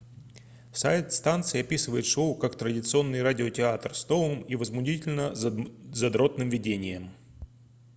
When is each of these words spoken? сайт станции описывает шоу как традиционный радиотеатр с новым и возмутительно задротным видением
сайт 0.73 1.13
станции 1.13 1.61
описывает 1.61 2.07
шоу 2.07 2.33
как 2.33 2.55
традиционный 2.57 3.21
радиотеатр 3.21 3.93
с 3.93 4.09
новым 4.09 4.41
и 4.41 4.55
возмутительно 4.55 5.35
задротным 5.35 6.49
видением 6.49 7.11